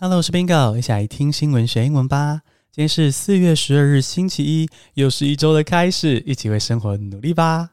[0.00, 2.42] Hello，我是 Bingo，一起来听新闻学英文吧。
[2.70, 7.70] 今天是四月十二日，星期一，又是一周的开始，一起为生活努力吧。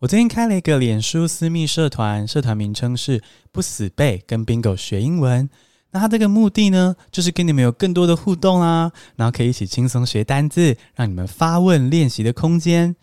[0.00, 5.48] 我最近开了一个脸书私密社团，社团名称是“不死背”，跟 Bingo 学英文。
[5.92, 12.94] 那它这个目的呢，就是跟你们有更多的互动啊，然后可以一起轻松学单字，让你们发问练习的空间。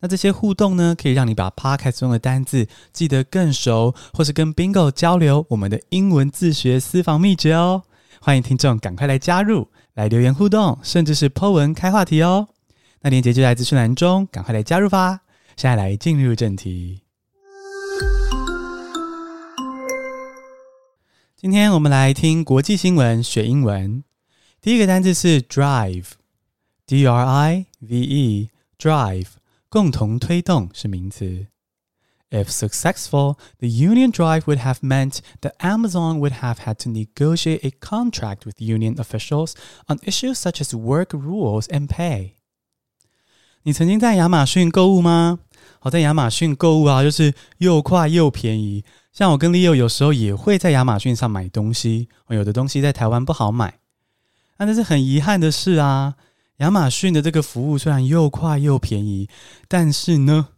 [0.00, 7.84] 那这些互动呢，可以让你把 Podcast 中的单字记得更熟，或是跟 Bingo 交流我们的英文自学私房秘诀哦。
[8.22, 12.50] 欢迎听众赶快来加入，来留言互动，甚至是 po 文开话题哦。
[13.00, 15.22] 那链接就在资讯栏中，赶快来加入吧。
[15.56, 17.00] 现在来进入正题。
[21.34, 24.04] 今天我们来听国际新闻学英文。
[24.60, 29.28] 第一个单字是 drive，D R I V E，drive，
[29.70, 31.46] 共同推动是名词。
[32.31, 37.71] If successful, the union drive would have meant that Amazon would have had to negotiate a
[37.79, 39.53] contract with union officials
[39.87, 42.33] on issues such as work rules and pay.
[43.63, 45.39] 你曾经在亚马逊购物吗？
[45.79, 48.83] 好，在亚马逊购物啊，就是又快又便宜。
[49.13, 53.79] 像我跟 Leo 有时候也会在亚马逊上买东西，有的东西在台湾不好买。
[54.57, 56.15] 那这是很遗憾的事啊。
[56.57, 59.29] 亚马逊的这个服务虽然又快又便宜，
[59.67, 60.49] 但是呢，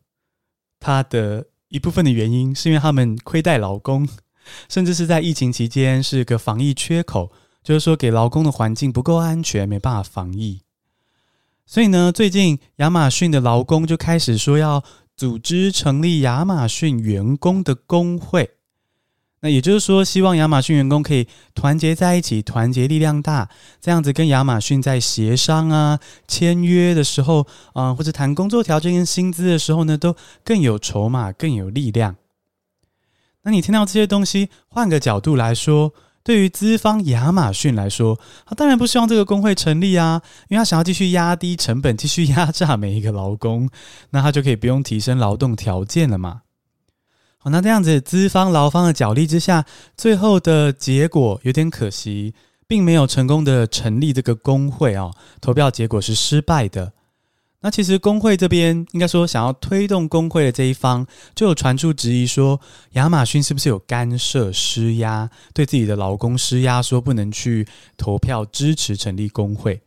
[0.80, 4.07] 它的 一部分的原因是因为他们亏待劳工，
[4.69, 7.33] 甚至是在疫情期间是个防疫缺口，
[7.65, 10.61] 就是说给劳工的环境不够安全，没办法防疫。
[11.65, 14.85] 所以呢，最近亚马逊的劳工就开始说要
[15.17, 18.51] 组织成立亚马逊员工的工会。
[19.45, 23.49] 那也就是说，希望亚马逊员工可以团结在一起，团结力量大，
[23.81, 25.99] 这样子跟亚马逊在协商啊、
[26.29, 32.15] 签约的时候啊、或者谈工作条件跟薪资的时候呢，都更有筹码、更有力量。
[33.43, 43.69] 那你听到这些东西，换个角度来说，对于资方亚马逊来说，他当然不希望这个工会成立啊，因为他想要继续压低成本，继续压榨每一个劳工，
[44.11, 46.43] 那他就可以不用提升劳动条件了嘛。
[47.45, 49.67] 好，那这样子，资方劳方的角力之下，
[49.97, 52.35] 最后的结果有点可惜，
[52.69, 55.13] 并没有成功的成立这个工会哦。
[55.41, 56.93] 投票结果是失败的。
[57.63, 61.05] 那其实工会这边应该说想要推动工会的这一方，
[61.35, 62.61] 就有传出质疑说，
[62.93, 67.67] 亚马逊是不是有干涉施压，对自己的劳工施压，说不能去
[67.97, 69.83] 投票支持成立工会。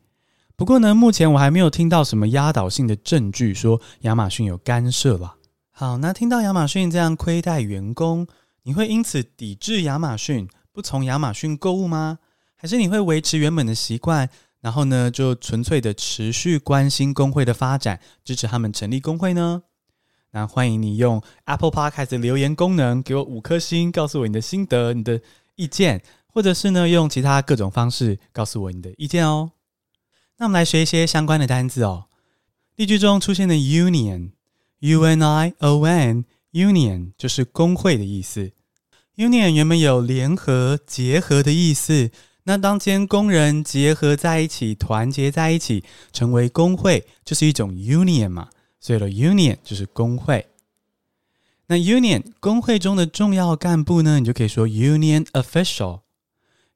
[0.57, 5.37] 不过呢，目前我还没有听到什么压倒性的证据说亚马逊有干涉吧。
[5.77, 8.25] 好，那听到亚马逊这样亏待员工，
[8.63, 12.19] 你会因此抵制亚马逊，不从亚马逊购物吗？
[12.55, 14.29] 还是你会维持原本的习惯，
[14.61, 19.63] 然后呢，就纯粹的持续关心工会的发展，支持他们成立工会呢？
[20.31, 25.19] 那欢迎你用 Apple Podcast 留言功能给我五颗星，告诉我你的心得、你的
[25.55, 29.51] 意见，或者是呢，用其他各种方式告诉我你的意见哦。
[30.37, 32.05] 那我们来学一些相关的单字哦。
[32.77, 34.31] 例句中出现的 union。
[34.81, 36.23] Union，union
[37.17, 38.51] 就是工会的意思。
[39.15, 42.11] union 原本有联合、结合的意思。
[42.47, 48.49] 那当间工人结合在一起、团结在一起，成为工会，就是一种 union 嘛。
[48.79, 50.47] 所以了，union 就是工会。
[51.67, 56.01] 那 union 工会中的重要干部呢，你就可以说 union official。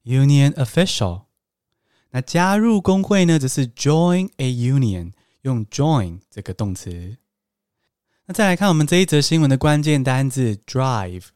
[0.06, 1.26] union official。
[2.10, 5.12] 那加入工会呢，则是 join a union，
[5.44, 7.18] 用 join 这个动词。
[8.30, 11.30] 那再来看我们这一则新闻的关键单字 drive。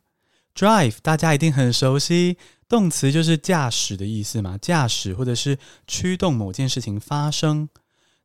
[0.54, 2.38] drive 大家一定很熟悉，
[2.70, 7.68] 动词就是驾驶的意思嘛，驾驶或者是驱动某件事情发生。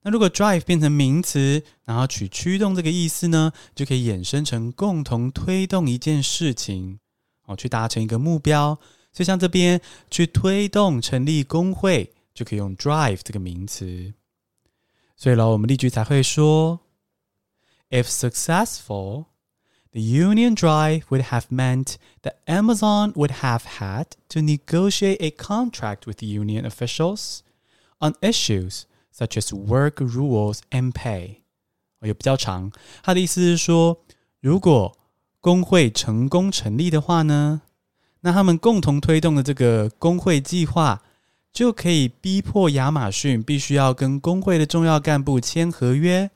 [0.02, 6.98] 那如果 drive 变成名词，然后取驱动这个意思呢，就可以衍生成共同推动一件事情，
[7.46, 8.78] 哦，去达成一个目标。
[9.14, 9.80] 所以像这边
[10.10, 14.12] 去推动成立工会，就可以用 drive 这个名词。
[15.16, 16.80] 所以喽，我们例句才会说。
[17.89, 19.25] If successful,
[19.91, 26.07] the union drive would have meant that Amazon would have had to negotiate a contract
[26.07, 27.41] with union officials
[27.99, 31.41] on issues such as work rules and pay.
[32.01, 32.71] 也比较长，
[33.03, 34.03] 他的意思是说，
[34.41, 34.97] 如果
[35.39, 37.61] 工会成功成立的话呢，
[38.21, 41.03] 那他们共同推动的这个工会计划，
[41.53, 46.31] 就可以逼迫亚马逊必须要跟工会的重要干部签合约。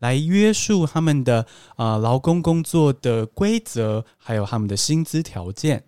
[0.00, 1.46] 来约束他们的
[1.76, 5.84] 啊、呃、劳工工作的规则，还有他们的薪资条件。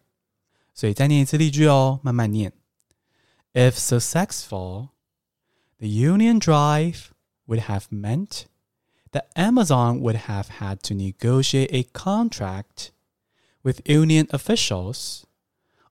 [0.72, 2.52] 所以再念一次例句哦，慢慢念。
[3.52, 4.88] If successful,
[5.78, 7.08] the union drive
[7.46, 8.44] would have meant
[9.10, 12.90] that Amazon would have had to negotiate a contract
[13.62, 15.24] with union officials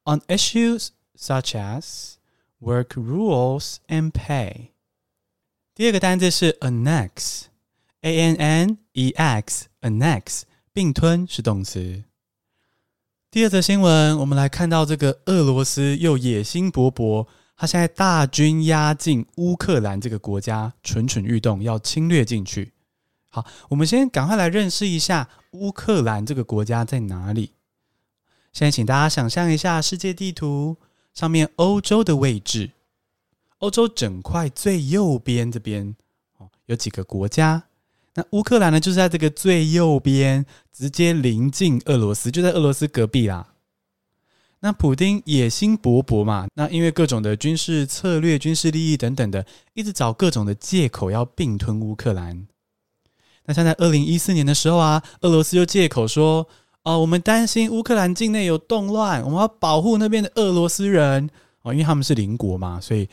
[0.06, 2.14] on issues such as
[2.62, 4.70] work rules and pay。
[5.76, 6.58] 第二个单字是
[8.03, 12.03] A n n e x annex 并吞是动词。
[13.31, 17.27] 第二则新闻，我们来看到这个俄罗斯又野心勃勃，
[17.57, 22.73] 他现在大军压境乌克兰这个国家，蠢蠢欲动，要侵略进去。
[23.29, 27.53] 好，我们先赶快来认识一下乌克兰这个国家在哪里。
[28.53, 30.77] 现在，请大家想象一下世界地图
[31.15, 32.73] 上面欧洲的位置。
[33.59, 35.95] 欧洲整块最右边这边
[36.39, 37.63] 哦，有几个国家。
[38.15, 43.49] 那乌克兰呢，就是在这个最右边，直接临近俄罗斯，就在俄罗斯隔壁啦。
[44.61, 49.45] 那普丁野心勃勃嘛，那因为各种的军事策略、军事利益等等的，
[49.75, 52.47] 一直找各种的借口要并吞乌克兰。
[53.47, 56.47] 那像在二零一四年的时候啊，俄罗斯就借口说，
[56.85, 61.29] 哦，我们担心乌克兰境内有动乱，我们要保护那边的俄罗斯人
[61.63, 63.09] 哦，因为他们是邻国嘛，所以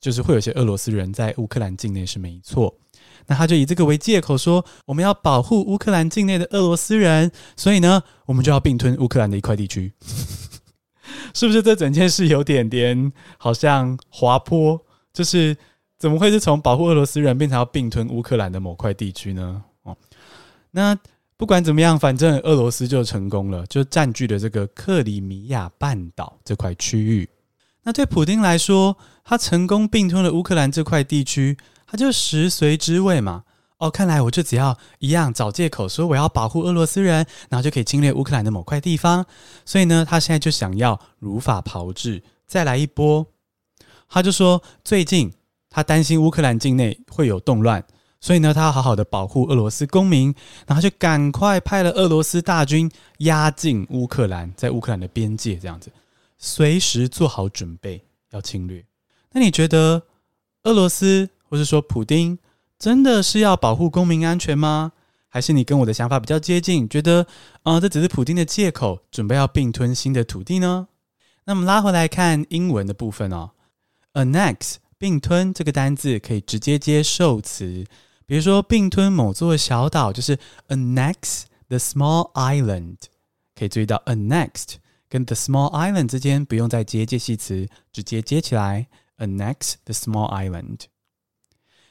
[0.00, 2.74] 就是会有些俄罗斯人在乌克兰境内是没错。
[3.28, 9.92] 那他就以这个为借口说，我们要保护乌克兰境内的俄罗斯人，所以呢，我们就要并吞乌克兰的一块地区，
[11.32, 11.62] 是不是？
[11.62, 14.80] 这整件事有点点好像滑坡，
[15.12, 15.56] 就是
[15.98, 19.62] 怎么会是从保护俄罗斯人变成要并吞乌克兰的某块地区呢？
[19.84, 19.96] 哦
[20.70, 20.96] 那
[21.36, 27.28] 不管怎么样，反正俄罗斯就成功了，就占据了这个克里米亚半岛这块区域。
[27.84, 31.56] 那对普丁来说，他成功并吞了乌克兰这块地区，
[31.90, 33.44] 他就食髓知味嘛。
[33.78, 39.24] 哦，看来我就只要一样找借口说我要保护俄罗斯人，然后就可以侵略乌克兰的某块地方。
[39.64, 43.24] 所以呢，他现在就想要如法炮制，再来一波。
[44.08, 45.32] 他就说，最近
[45.70, 47.84] 他担心乌克兰境内会有动乱。
[48.20, 50.34] 所以呢，他要好好的保护俄罗斯公民，
[50.66, 55.88] 然后就赶快派了俄罗斯大军压境乌克兰，在乌克兰的边界这样子，
[56.36, 58.84] 随时做好准备要侵略。
[59.30, 60.02] 那你觉得
[60.64, 62.38] 俄罗斯或是说普丁
[62.78, 64.92] 真的是要保护公民安全吗？
[65.30, 67.26] 还是你跟我的想法比较接近，觉得
[67.62, 70.88] 啊、这只是普丁的借口，准备要并吞新的土地呢？
[71.44, 73.50] 那么拉回来看英文的部分哦
[74.14, 77.84] ，annex 并吞这个单字可以直接接受词。
[78.24, 82.96] 比如说，并吞某座小岛就是 annex the small island，
[83.54, 84.76] 可以注意到 annexed
[85.08, 88.86] 跟 the small island 之间不用再接介系词，直接接起来
[89.18, 90.80] annex the small island。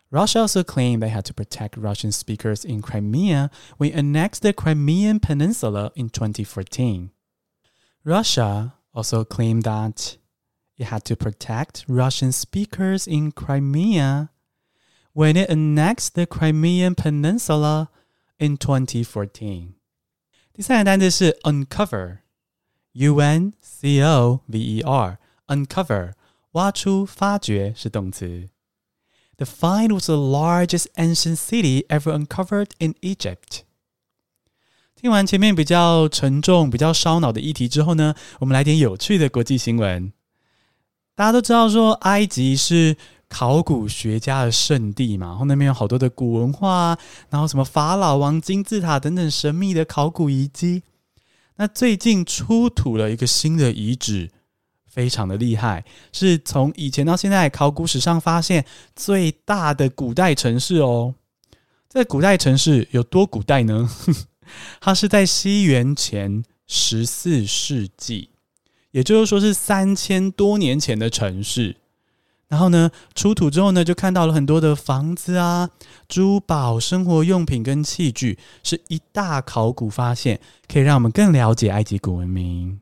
[0.10, 4.52] Russia also claimed they had to protect Russian speakers in Crimea when it annexed the
[4.52, 7.12] Crimean Peninsula in 2014.
[8.04, 10.18] Russia also claimed that
[10.78, 14.30] it had to protect Russian speakers in Crimea
[15.14, 17.88] when it annexed the Crimean Peninsula
[18.38, 19.74] in 2014.
[20.54, 26.14] 第三个单词是 uncover，U N C O V E R，uncover，
[26.52, 28.50] 挖出、发掘是动词。
[29.38, 33.62] The find was the largest ancient city ever uncovered in Egypt。
[34.96, 40.12] 听完前面比较沉重、比较烧脑的议题之后呢，我们来点有趣的国际新闻。
[41.14, 42.98] 大家都知道说，埃及是
[43.33, 46.99] 考古学家的圣地嘛，然后那边有好多的古文化，
[47.31, 50.83] 然后什么法老王金字塔等等神秘的考古遗迹。
[51.57, 54.31] 那最近出土了一个新的遗址。
[54.95, 61.15] 非常的厉害，是从以前到现在考古史上发现最大的古代城市哦。
[61.89, 63.89] 这古代城市有多古代呢？
[64.83, 68.29] 它是在西元前十四世纪，
[68.91, 71.77] 也就是说是三千多年前的城市。
[72.53, 75.71] 然后呢，出土之后呢，就看到了很多的房子啊、
[76.07, 80.39] 珠宝、生活用品跟器具，是一大考古发现，
[80.71, 82.79] 可以让我们更了解埃及古文明。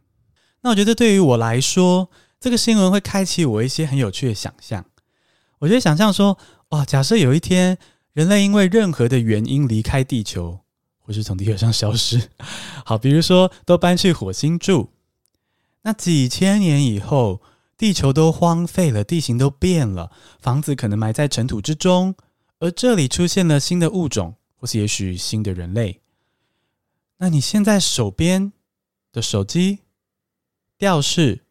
[0.63, 2.11] 那我觉得对于我来说，
[2.41, 4.85] 这个新闻会开启我一些很有趣的想象。
[5.61, 6.37] 我觉得想象说，
[6.71, 7.79] 哇，假设有一天
[8.13, 10.59] 人类因为任何的原因离开地球，
[10.99, 12.21] 或是从地球上消失，
[12.85, 14.89] 好，比如说都搬去火星住，
[15.83, 17.41] 那几千年以后，
[17.81, 22.15] 地球都荒废了，地形都变了，房子可能埋在尘土之中，
[22.59, 26.03] 而这里出现了新的物种，或是也许新的人类。
[27.17, 28.53] 那你现在手边
[29.13, 29.79] 的手机、
[30.77, 31.47] 吊饰、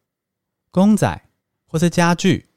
[0.70, 1.28] 公仔
[1.66, 2.50] 或者家具，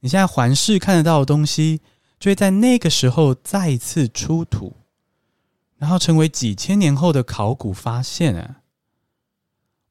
[0.00, 1.82] 你现在环视看得到的东西，
[2.18, 4.74] 就会在那个时候再次出土，
[5.76, 8.62] 然后成为几千年后的考古发现啊！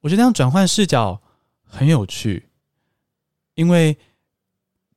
[0.00, 1.22] 我觉得这样转换视角
[1.62, 2.48] 很有趣，
[3.54, 3.96] 因为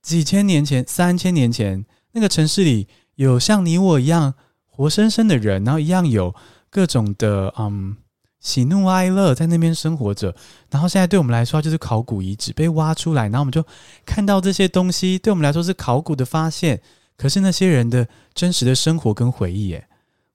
[0.02, 4.34] 几千年前、三千年前那个城市里有像你我一样
[4.66, 6.34] 活生生的人，然后一样有
[6.70, 7.98] 各种的嗯。
[8.42, 10.36] 喜怒哀乐在那边生活着，
[10.70, 13.66] 然后现在对我们来说就是考古遗址被挖出来，然后我们就
[14.06, 16.80] 看到这些东西，对我们来说是考古的发现。
[17.18, 19.88] 可是那些人的真实的生活跟回忆，耶，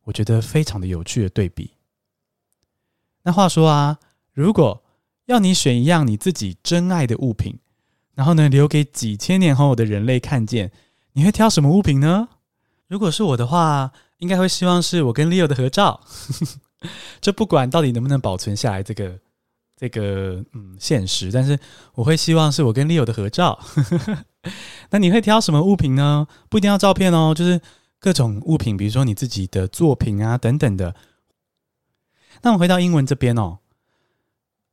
[0.02, 1.70] 我觉得非常的有趣的对比。
[3.22, 4.00] 那话说啊，
[4.32, 4.82] 如果
[5.26, 7.60] 要你选一样你自己真爱的物品，
[8.20, 10.70] 然后呢，留给几千年后的人类看见，
[11.14, 12.28] 你会挑什么物品呢？
[12.86, 16.02] 如果是我的话，应该会希望是我跟 Leo 的合照。
[17.22, 19.18] 这不管到底能不能保存下来这个
[19.74, 21.58] 这个嗯现实，但是
[21.94, 23.58] 我会希望是我跟 Leo 的合照。
[24.92, 26.28] 那你会挑什么物品呢？
[26.50, 27.58] 不一定要照片哦，就是
[27.98, 30.94] 各种物品，比如说你自己的作品啊等等的。
[32.42, 33.60] 那我们回到英文这边哦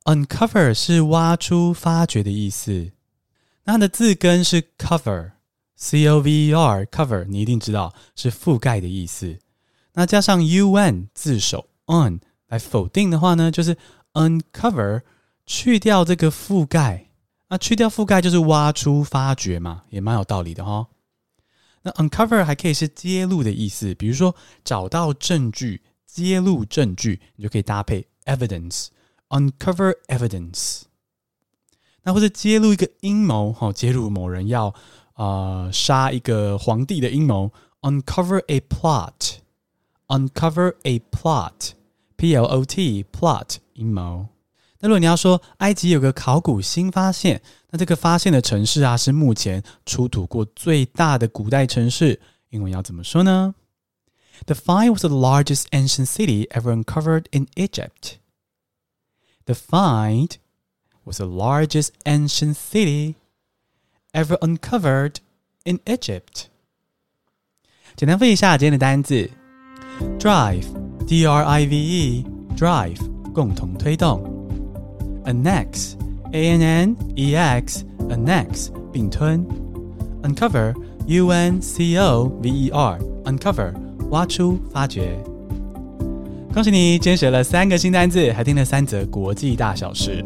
[0.04, 2.92] ，uncover 是挖出、发掘的意思。
[3.68, 9.38] 它的字根是 cover，c o v e r，cover 你一定知道是覆盖的意思。
[9.94, 11.70] 那加上 u n 字首。
[11.88, 13.78] on 来否定的话呢，就是
[14.14, 15.02] uncover
[15.46, 17.12] 去掉这个覆盖，
[17.50, 20.88] 那去掉覆盖就是挖出、发掘嘛，也蛮有道理的哈、
[21.84, 30.82] 那 uncover 还可以是揭露的意思，比如说找到证据、揭露证据，你就可以搭配 evidence，uncover evidence。
[32.07, 34.69] 那或者揭露一个阴谋，哈，揭露某人要
[35.15, 44.29] 啊、呃、杀一个皇帝的阴谋，uncover a plot，uncover a plot。P L O T plot 阴谋。
[44.79, 52.21] 那如果你要说埃及有个考古新发现，那这个发现的城市啊，是目前出土过最大的古代城市，
[52.51, 53.57] 英文要怎么说呢？
[54.47, 58.19] The find was the largest ancient city ever uncovered in Egypt.
[59.47, 60.31] The find
[61.07, 63.15] was the largest ancient city
[64.13, 65.17] ever uncovered
[65.65, 66.47] in Egypt.
[67.97, 69.31] 简单复习一下今天的单字：
[70.19, 72.25] drive。D R I V E
[72.57, 72.97] drive
[73.35, 74.23] 共同推动，
[75.25, 75.95] annex
[76.33, 79.45] A N N E X annex 并吞，
[80.23, 80.73] uncover
[81.09, 83.75] U N C O V E R uncover
[84.11, 85.19] 挖出发掘。
[86.55, 90.25] 恭喜你，今天学了三个新单字，还听了三则国际大小事。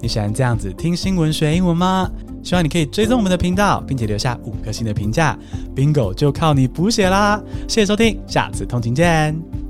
[0.00, 2.10] 你喜欢这样子听新闻学英文吗？
[2.42, 5.38] 希望你可以追踪我们的频道，并且留下五颗星的评价。
[5.76, 7.40] Bingo 就靠你补写啦！
[7.68, 9.69] 谢谢收听，下次通勤见。